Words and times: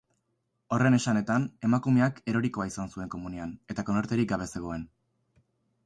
Horren 0.77 0.97
esanetan, 0.97 1.45
emakumeak 1.69 2.19
erorikoa 2.33 2.67
izan 2.73 2.91
zuen 2.97 3.13
komunean, 3.17 3.55
eta 3.75 3.89
konorterik 3.91 4.35
gabe 4.35 4.53
zegoen. 4.53 4.93